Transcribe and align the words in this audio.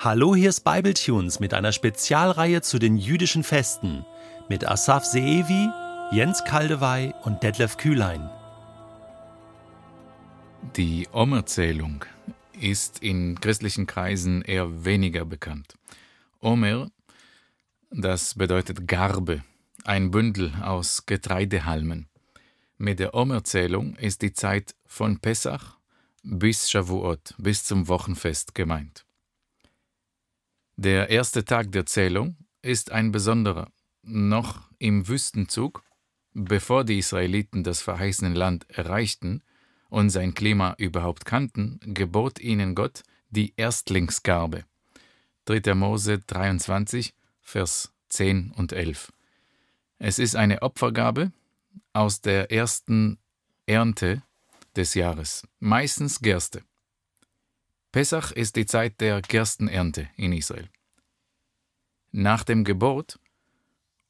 Hallo, 0.00 0.36
hier 0.36 0.50
ist 0.50 0.60
Bibletunes 0.60 1.40
mit 1.40 1.52
einer 1.52 1.72
Spezialreihe 1.72 2.62
zu 2.62 2.78
den 2.78 2.98
jüdischen 2.98 3.42
Festen 3.42 4.06
mit 4.48 4.64
Asaf 4.64 5.04
Seevi, 5.04 5.68
Jens 6.12 6.44
Kaldewey 6.44 7.12
und 7.24 7.42
Detlef 7.42 7.76
Kühlein. 7.78 8.30
Die 10.76 11.08
Omerzählung 11.10 12.04
ist 12.52 13.02
in 13.02 13.40
christlichen 13.40 13.88
Kreisen 13.88 14.42
eher 14.42 14.84
weniger 14.84 15.24
bekannt. 15.24 15.74
Omer, 16.38 16.92
das 17.90 18.36
bedeutet 18.36 18.86
Garbe, 18.86 19.42
ein 19.82 20.12
Bündel 20.12 20.52
aus 20.62 21.06
Getreidehalmen. 21.06 22.06
Mit 22.76 23.00
der 23.00 23.14
Omerzählung 23.14 23.96
ist 23.96 24.22
die 24.22 24.32
Zeit 24.32 24.76
von 24.86 25.18
Pessach 25.18 25.76
bis 26.22 26.70
Shavuot, 26.70 27.34
bis 27.36 27.64
zum 27.64 27.88
Wochenfest 27.88 28.54
gemeint. 28.54 29.07
Der 30.80 31.10
erste 31.10 31.44
Tag 31.44 31.72
der 31.72 31.86
Zählung 31.86 32.36
ist 32.62 32.92
ein 32.92 33.10
besonderer. 33.10 33.68
Noch 34.02 34.70
im 34.78 35.08
Wüstenzug, 35.08 35.82
bevor 36.34 36.84
die 36.84 36.98
Israeliten 36.98 37.64
das 37.64 37.82
verheißene 37.82 38.32
Land 38.32 38.64
erreichten 38.70 39.42
und 39.88 40.10
sein 40.10 40.34
Klima 40.34 40.76
überhaupt 40.78 41.24
kannten, 41.24 41.80
gebot 41.82 42.38
ihnen 42.38 42.76
Gott 42.76 43.02
die 43.28 43.54
Erstlingsgabe. 43.56 44.66
3. 45.46 45.74
Mose 45.74 46.20
23, 46.20 47.12
Vers 47.40 47.92
10 48.10 48.52
und 48.52 48.72
11. 48.72 49.12
Es 49.98 50.20
ist 50.20 50.36
eine 50.36 50.62
Opfergabe 50.62 51.32
aus 51.92 52.20
der 52.20 52.52
ersten 52.52 53.18
Ernte 53.66 54.22
des 54.76 54.94
Jahres, 54.94 55.42
meistens 55.58 56.20
Gerste. 56.20 56.62
Pessach 57.90 58.32
ist 58.32 58.56
die 58.56 58.66
Zeit 58.66 59.00
der 59.00 59.22
Gerstenernte 59.22 60.10
in 60.16 60.32
Israel. 60.32 60.68
Nach 62.10 62.42
dem 62.42 62.64
Gebot 62.64 63.18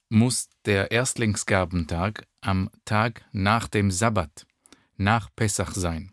muss 0.09 0.49
der 0.65 0.91
Erstlingsgabentag 0.91 2.27
am 2.41 2.71
Tag 2.85 3.25
nach 3.33 3.69
dem 3.69 3.91
Sabbat, 3.91 4.47
nach 4.97 5.29
Pessach 5.35 5.73
sein. 5.73 6.13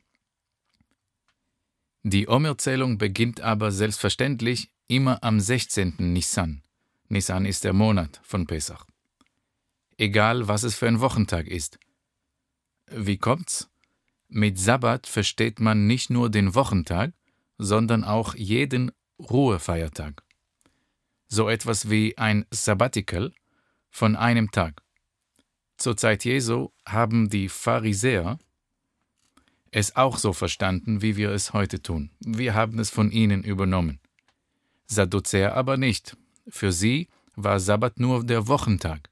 Die 2.03 2.27
Omerzählung 2.27 2.97
beginnt 2.97 3.41
aber 3.41 3.71
selbstverständlich 3.71 4.71
immer 4.87 5.23
am 5.23 5.39
16. 5.39 5.95
Nissan. 5.97 6.61
Nissan 7.07 7.45
ist 7.45 7.63
der 7.63 7.73
Monat 7.73 8.19
von 8.23 8.47
Pessach. 8.47 8.85
Egal, 9.97 10.47
was 10.47 10.63
es 10.63 10.75
für 10.75 10.87
ein 10.87 10.99
Wochentag 10.99 11.47
ist. 11.47 11.79
Wie 12.87 13.17
kommt's? 13.17 13.69
Mit 14.27 14.59
Sabbat 14.59 15.07
versteht 15.07 15.59
man 15.59 15.87
nicht 15.87 16.09
nur 16.09 16.29
den 16.29 16.55
Wochentag, 16.55 17.13
sondern 17.57 18.03
auch 18.03 18.35
jeden 18.35 18.91
Ruhefeiertag. 19.19 20.24
So 21.27 21.49
etwas 21.49 21.89
wie 21.89 22.17
ein 22.17 22.45
Sabbatical 22.51 23.33
von 23.89 24.15
einem 24.15 24.51
Tag. 24.51 24.81
Zur 25.77 25.97
Zeit 25.97 26.23
Jesu 26.25 26.69
haben 26.85 27.29
die 27.29 27.49
Pharisäer 27.49 28.39
es 29.71 29.95
auch 29.95 30.17
so 30.17 30.31
verstanden, 30.31 31.01
wie 31.01 31.17
wir 31.17 31.31
es 31.31 31.51
heute 31.51 31.81
tun. 31.81 32.11
Wir 32.19 32.53
haben 32.53 32.79
es 32.79 32.89
von 32.89 33.11
ihnen 33.11 33.43
übernommen. 33.43 33.99
Sadduzäer 34.87 35.55
aber 35.55 35.75
nicht. 35.75 36.15
Für 36.47 36.71
sie 36.71 37.09
war 37.35 37.59
Sabbat 37.59 37.99
nur 37.99 38.23
der 38.23 38.47
Wochentag. 38.47 39.09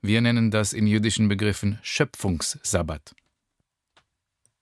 Wir 0.00 0.20
nennen 0.20 0.50
das 0.50 0.72
in 0.72 0.86
jüdischen 0.86 1.28
Begriffen 1.28 1.78
Schöpfungssabbat. 1.82 3.14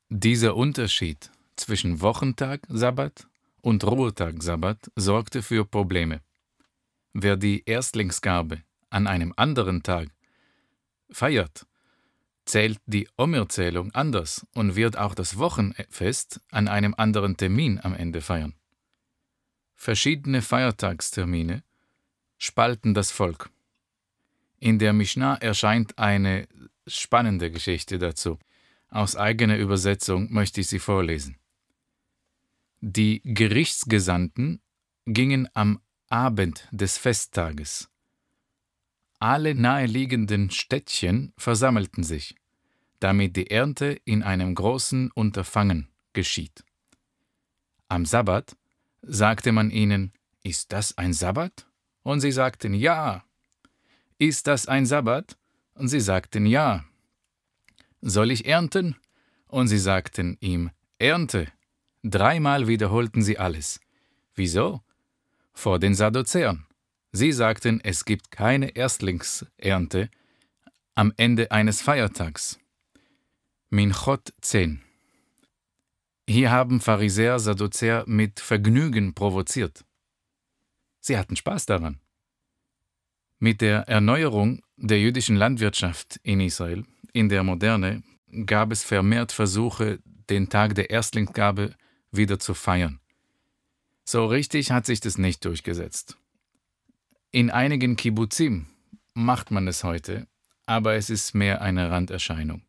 Dieser 0.09 0.57
Unterschied 0.57 1.31
zwischen 1.57 2.01
Wochentag 2.01 2.63
Sabbat 2.69 3.29
und 3.61 3.85
Ruhetag 3.85 4.43
Sabbat 4.43 4.91
sorgte 4.97 5.43
für 5.43 5.67
Probleme. 5.67 6.23
Wer 7.13 7.37
die 7.37 7.65
Erstlingsgabe 7.65 8.63
an 8.91 9.07
einem 9.07 9.33
anderen 9.37 9.83
Tag 9.83 10.09
feiert, 11.11 11.67
zählt 12.45 12.81
die 12.87 13.09
Omerzählung 13.17 13.93
anders 13.93 14.47
und 14.55 14.77
wird 14.77 14.97
auch 14.97 15.15
das 15.15 15.39
Wochenfest 15.39 16.41
an 16.51 16.69
einem 16.69 16.95
anderen 16.97 17.37
Termin 17.37 17.81
am 17.83 17.95
Ende 17.95 18.21
feiern. 18.21 18.55
Verschiedene 19.75 20.43
Feiertagstermine 20.43 21.63
spalten 22.39 22.95
das 22.95 23.11
Volk. 23.11 23.51
In 24.59 24.79
der 24.79 24.93
Mishnah 24.93 25.37
erscheint 25.37 25.99
eine 25.99 26.49
spannende 26.87 27.51
Geschichte 27.51 27.99
dazu. 27.99 28.39
Aus 28.89 29.15
eigener 29.15 29.57
Übersetzung 29.57 30.33
möchte 30.33 30.63
ich 30.63 30.69
sie 30.69 30.79
vorlesen. 30.79 31.37
Die 32.81 33.21
Gerichtsgesandten 33.25 34.61
gingen 35.07 35.49
am 35.55 35.81
Abend 36.11 36.67
des 36.71 36.97
Festtages. 36.97 37.91
Alle 39.19 39.55
naheliegenden 39.55 40.51
Städtchen 40.51 41.35
versammelten 41.37 42.03
sich, 42.03 42.35
damit 42.99 43.37
die 43.37 43.51
Ernte 43.51 44.01
in 44.05 44.23
einem 44.23 44.55
großen 44.55 45.11
Unterfangen 45.11 45.89
geschieht. 46.15 46.65
Am 47.89 48.07
Sabbat 48.07 48.57
sagte 49.03 49.53
man 49.53 49.71
ihnen, 49.71 50.13
ist 50.43 50.73
das 50.73 50.97
ein 50.97 51.13
Sabbat? 51.13 51.67
Und 52.03 52.21
sie 52.21 52.33
sagten 52.33 52.73
ja. 52.73 53.25
Ist 54.17 54.47
das 54.47 54.67
ein 54.67 54.87
Sabbat? 54.87 55.37
Und 55.75 55.89
sie 55.89 56.01
sagten 56.01 56.47
ja. 56.47 56.85
Soll 58.01 58.31
ich 58.31 58.47
ernten? 58.47 58.97
Und 59.47 59.69
sie 59.69 59.79
sagten 59.79 60.39
ihm, 60.41 60.71
Ernte. 60.99 61.49
Dreimal 62.03 62.67
wiederholten 62.67 63.21
sie 63.23 63.39
alles. 63.39 63.81
Wieso? 64.35 64.83
Vor 65.59 65.81
den 65.81 65.97
Sadduzäern. 65.97 66.69
Sie 67.11 67.33
sagten, 67.33 67.81
es 67.83 68.05
gibt 68.05 68.31
keine 68.31 68.77
Erstlingsernte 68.77 70.09
am 70.95 71.13
Ende 71.17 71.51
eines 71.51 71.83
Feiertags. 71.83 72.61
Minchot 73.69 74.33
10. 74.41 74.81
Hier 76.29 76.53
haben 76.53 76.81
Pharisäer 76.81 77.41
Sadduzäer 77.41 78.05
mit 78.07 78.39
Vergnügen 78.39 79.15
provoziert. 79.15 79.85
Sie 81.01 81.19
hatten 81.19 81.35
Spaß 81.35 81.67
daran. 81.67 81.99
Mit 83.41 83.61
der 83.61 83.81
Erneuerung 83.89 84.63
der 84.77 85.01
jüdischen 85.01 85.35
Landwirtschaft 85.35 86.21
in 86.23 86.39
Israel 86.39 86.85
in 87.13 87.29
der 87.29 87.43
Moderne 87.43 88.05
gab 88.47 88.71
es 88.71 88.85
vermehrt 88.85 89.33
Versuche, 89.33 89.99
den 90.31 90.51
Tag 90.51 90.77
der 90.77 90.91
Erstlingsgabe 90.91 91.75
wieder 92.13 92.39
zu 92.39 92.55
feiern. 92.55 93.01
So 94.11 94.25
richtig 94.25 94.71
hat 94.71 94.87
sich 94.87 95.01
das 95.01 95.19
nicht 95.19 95.45
durchgesetzt. 95.45 96.17
In 97.31 97.51
einigen 97.51 97.95
Kibbuzim 97.95 98.67
macht 99.13 99.51
man 99.51 99.69
es 99.69 99.85
heute, 99.85 100.27
aber 100.65 100.95
es 100.95 101.11
ist 101.11 101.35
mehr 101.35 101.61
eine 101.61 101.91
Randerscheinung. 101.91 102.63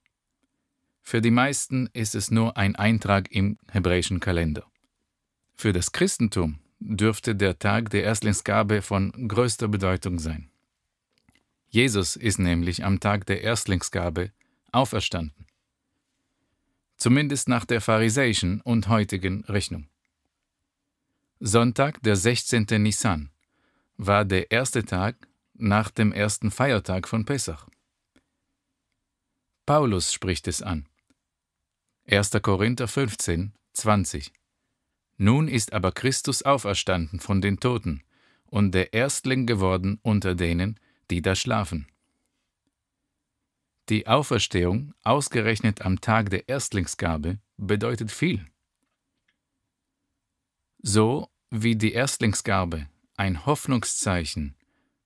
Für 1.02 1.22
die 1.22 1.32
meisten 1.32 1.88
ist 1.94 2.14
es 2.14 2.30
nur 2.30 2.58
ein 2.58 2.76
Eintrag 2.76 3.32
im 3.32 3.58
hebräischen 3.72 4.20
Kalender. 4.20 4.66
Für 5.56 5.72
das 5.72 5.94
Christentum 5.94 6.60
dürfte 6.82 7.38
der 7.38 7.58
Tag 7.58 7.90
der 7.92 8.04
Erstlingsgabe 8.04 8.82
von 8.82 9.30
größter 9.30 9.70
Bedeutung 9.70 10.20
sein. 10.20 10.52
Jesus 11.70 12.18
ist 12.18 12.40
nämlich 12.40 12.84
am 12.84 13.00
Tag 13.00 13.26
der 13.28 13.44
Erstlingsgabe 13.44 14.34
auferstanden. 14.74 15.46
Zumindest 16.98 17.48
nach 17.48 17.64
der 17.64 17.80
pharisäischen 17.80 18.60
und 18.60 18.90
heutigen 18.90 19.46
Rechnung. 19.46 19.88
Sonntag, 21.42 22.04
der 22.04 22.18
16. 22.18 22.66
Nissan, 22.84 23.32
war 23.96 24.26
der 24.26 24.52
erste 24.52 24.84
Tag 24.84 25.30
nach 25.54 25.90
dem 25.90 26.12
ersten 26.12 26.52
Feiertag 26.52 27.08
von 27.08 27.24
Pessach. 27.24 27.70
Paulus 29.66 30.12
spricht 30.12 30.50
es 30.50 30.62
an. 30.62 30.90
1. 32.08 32.32
Korinther 32.42 32.90
15, 32.90 33.54
20. 33.72 34.34
Nun 35.16 35.48
ist 35.48 35.72
aber 35.72 35.94
Christus 35.94 36.44
auferstanden 36.44 37.22
von 37.22 37.40
den 37.40 37.62
Toten 37.62 38.04
und 38.48 38.74
der 38.74 38.94
Erstling 38.94 39.46
geworden 39.46 39.98
unter 40.02 40.36
denen, 40.36 40.78
die 41.10 41.22
da 41.22 41.36
schlafen. 41.36 41.88
Die 43.88 44.08
Auferstehung, 44.08 44.94
ausgerechnet 45.04 45.84
am 45.84 46.02
Tag 46.02 46.32
der 46.32 46.50
Erstlingsgabe, 46.50 47.40
bedeutet 47.56 48.12
viel. 48.12 48.46
So 50.82 51.29
wie 51.52 51.76
die 51.76 51.94
Erstlingsgabe 51.94 52.88
ein 53.16 53.46
Hoffnungszeichen 53.46 54.56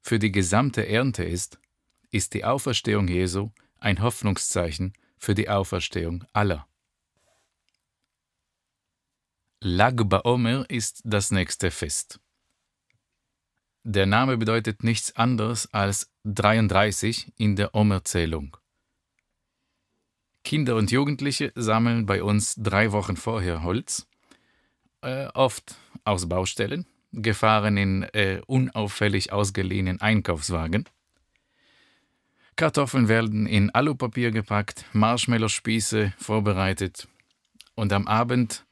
für 0.02 0.20
die 0.20 0.32
gesamte 0.32 0.88
Ernte 0.88 1.24
ist, 1.24 1.60
ist 2.12 2.34
die 2.34 2.44
Auferstehung 2.44 3.08
Jesu 3.08 3.52
ein 3.80 4.02
Hoffnungszeichen 4.02 4.94
für 5.18 5.36
die 5.36 5.50
Auferstehung 5.50 6.26
aller. 6.34 6.68
Lag 9.62 9.96
Baomer 9.96 10.70
ist 10.70 11.02
das 11.06 11.32
nächste 11.32 11.72
Fest. 11.72 12.20
Der 13.86 14.06
Name 14.06 14.38
bedeutet 14.38 14.84
nichts 14.84 15.16
anderes 15.16 15.74
als 15.74 16.12
33 16.26 17.32
in 17.38 17.56
der 17.56 17.74
Omerzählung. 17.74 18.58
Kinder 20.44 20.76
und 20.76 20.92
Jugendliche 20.92 21.54
sammeln 21.56 22.06
bei 22.06 22.22
uns 22.22 22.56
drei 22.56 22.92
Wochen 22.92 23.16
vorher 23.16 23.64
Holz, 23.64 24.08
äh, 25.02 25.28
oft 25.28 25.78
aus 26.06 26.28
Baustellen, 26.28 26.86
gefahren 27.12 27.78
in 27.78 28.04
äh, 28.04 28.42
unauffällig 28.48 29.32
ausgeliehenen 29.32 30.02
Einkaufswagen. 30.02 30.86
Kartoffeln 32.56 33.08
werden 33.08 33.48
in 33.48 33.72
Alupapier 33.72 34.32
gepackt, 34.32 34.86
Marshmallow-Spieße 34.94 36.14
vorbereitet 36.18 37.08
und 37.76 37.92
am 37.94 38.08
Abend 38.08 38.66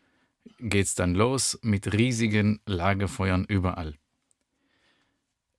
geht's 0.59 0.95
dann 0.95 1.15
los 1.15 1.57
mit 1.63 1.91
riesigen 1.93 2.61
Lagerfeuern 2.65 3.45
überall. 3.45 3.95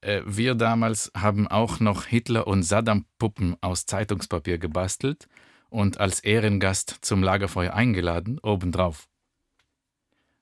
Äh, 0.02 0.22
wir 0.26 0.54
damals 0.54 1.10
haben 1.16 1.48
auch 1.48 1.80
noch 1.80 2.04
Hitler 2.04 2.46
und 2.46 2.62
Saddam 2.62 3.06
Puppen 3.19 3.56
aus 3.60 3.86
Zeitungspapier 3.86 4.58
gebastelt 4.58 5.28
und 5.70 5.98
als 5.98 6.20
Ehrengast 6.20 6.98
zum 7.00 7.22
Lagerfeuer 7.22 7.72
eingeladen, 7.72 8.38
obendrauf. 8.40 9.08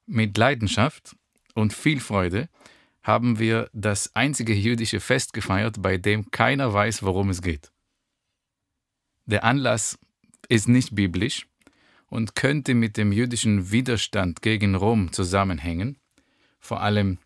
Mit 0.06 0.36
Leidenschaft 0.36 1.16
und 1.54 1.72
viel 1.72 2.00
Freude 2.00 2.48
haben 3.02 3.38
wir 3.38 3.70
das 3.72 4.14
einzige 4.14 4.54
jüdische 4.54 5.00
Fest 5.00 5.32
gefeiert, 5.32 5.80
bei 5.80 5.96
dem 5.96 6.30
keiner 6.30 6.72
weiß, 6.72 7.02
worum 7.02 7.30
es 7.30 7.42
geht. 7.42 7.72
Der 9.26 9.44
Anlass 9.44 9.98
ist 10.48 10.68
nicht 10.68 10.94
biblisch 10.94 11.46
und 12.08 12.34
könnte 12.34 12.74
mit 12.74 12.96
dem 12.96 13.12
jüdischen 13.12 13.70
Widerstand 13.70 14.42
gegen 14.42 14.74
Rom 14.74 15.12
zusammenhängen, 15.12 15.98
vor 16.58 16.82
allem 16.82 17.18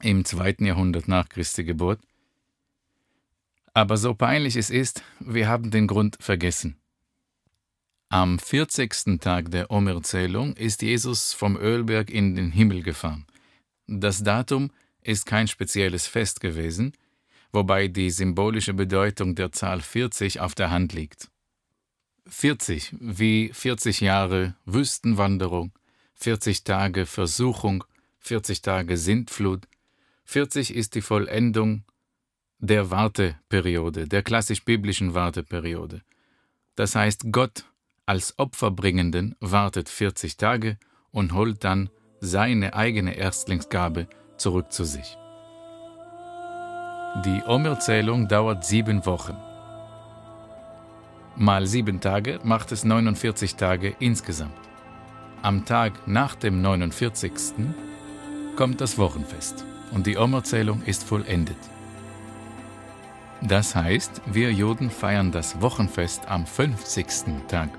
im 0.00 0.24
zweiten 0.24 0.64
Jahrhundert 0.64 1.08
nach 1.08 1.28
Christi 1.28 1.64
Geburt. 1.64 2.00
Aber 3.74 3.96
so 3.96 4.14
peinlich 4.14 4.56
es 4.56 4.70
ist, 4.70 5.02
wir 5.20 5.48
haben 5.48 5.70
den 5.70 5.86
Grund 5.86 6.16
vergessen. 6.20 6.76
Am 8.08 8.38
40. 8.38 9.20
Tag 9.20 9.50
der 9.50 9.70
Omerzählung 9.70 10.54
ist 10.54 10.80
Jesus 10.80 11.34
vom 11.34 11.56
Ölberg 11.56 12.10
in 12.10 12.34
den 12.34 12.50
Himmel 12.50 12.82
gefahren. 12.82 13.26
Das 13.88 14.22
Datum 14.22 14.70
ist 15.02 15.24
kein 15.24 15.48
spezielles 15.48 16.06
Fest 16.06 16.40
gewesen, 16.40 16.92
wobei 17.52 17.88
die 17.88 18.10
symbolische 18.10 18.74
Bedeutung 18.74 19.34
der 19.34 19.50
Zahl 19.50 19.80
40 19.80 20.40
auf 20.40 20.54
der 20.54 20.70
Hand 20.70 20.92
liegt. 20.92 21.30
40 22.26 22.94
wie 23.00 23.50
40 23.50 24.00
Jahre 24.00 24.54
Wüstenwanderung, 24.66 25.72
40 26.16 26.64
Tage 26.64 27.06
Versuchung, 27.06 27.82
40 28.18 28.60
Tage 28.60 28.98
Sintflut, 28.98 29.66
40 30.24 30.74
ist 30.74 30.94
die 30.94 31.00
Vollendung 31.00 31.84
der 32.58 32.90
Warteperiode, 32.90 34.06
der 34.06 34.22
klassisch-biblischen 34.22 35.14
Warteperiode. 35.14 36.02
Das 36.74 36.94
heißt, 36.94 37.32
Gott 37.32 37.64
als 38.04 38.38
Opferbringenden 38.38 39.34
wartet 39.40 39.88
40 39.88 40.36
Tage 40.36 40.76
und 41.10 41.32
holt 41.32 41.64
dann 41.64 41.88
seine 42.20 42.74
eigene 42.74 43.14
Erstlingsgabe 43.14 44.06
zurück 44.36 44.72
zu 44.72 44.84
sich. 44.84 45.16
Die 47.24 47.42
Omerzählung 47.46 48.28
dauert 48.28 48.64
sieben 48.64 49.04
Wochen. 49.06 49.36
Mal 51.36 51.66
sieben 51.66 52.00
Tage 52.00 52.40
macht 52.42 52.72
es 52.72 52.84
49 52.84 53.54
Tage 53.56 53.94
insgesamt. 53.98 54.58
Am 55.42 55.64
Tag 55.64 56.06
nach 56.06 56.34
dem 56.34 56.60
49. 56.60 57.32
kommt 58.56 58.80
das 58.80 58.98
Wochenfest 58.98 59.64
und 59.92 60.06
die 60.06 60.16
Omerzählung 60.16 60.82
ist 60.82 61.04
vollendet. 61.04 61.56
Das 63.40 63.74
heißt, 63.76 64.20
wir 64.26 64.52
Juden 64.52 64.90
feiern 64.90 65.30
das 65.30 65.60
Wochenfest 65.62 66.28
am 66.28 66.44
50. 66.44 67.06
Tag. 67.46 67.70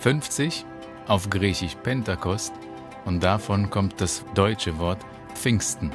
50 0.00 0.64
auf 1.06 1.28
Griechisch 1.28 1.74
Pentakost 1.82 2.54
und 3.04 3.22
davon 3.22 3.70
kommt 3.70 4.00
das 4.00 4.24
deutsche 4.34 4.78
Wort 4.78 4.98
Pfingsten. 5.34 5.90